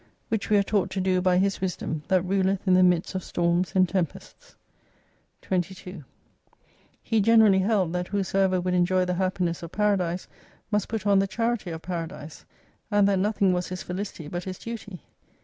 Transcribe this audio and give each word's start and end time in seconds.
Which 0.29 0.49
we 0.49 0.57
are 0.57 0.63
taught 0.63 0.89
to 0.89 0.99
do 0.99 1.21
by 1.21 1.37
His 1.37 1.61
wisdom, 1.61 2.01
that 2.07 2.23
ruleth 2.23 2.67
in 2.67 2.73
the 2.73 2.81
midst 2.81 3.13
of 3.13 3.23
storms 3.23 3.73
and 3.75 3.87
tempests. 3.87 4.55
22 5.43 6.03
He 7.03 7.21
generally 7.21 7.59
held, 7.59 7.93
that 7.93 8.07
whosoever 8.07 8.59
would 8.59 8.73
enjoy 8.73 9.05
the 9.05 9.13
happiness 9.13 9.61
of 9.61 9.71
Paradise 9.71 10.27
must 10.71 10.87
put 10.87 11.05
on 11.05 11.19
the 11.19 11.27
charity 11.27 11.69
of 11.69 11.83
Paradise. 11.83 12.45
And 12.89 13.07
that 13.07 13.19
nothing 13.19 13.53
was 13.53 13.67
his 13.67 13.83
Felicity 13.83 14.27
but 14.27 14.45
his 14.45 14.57
Duty. 14.57 15.03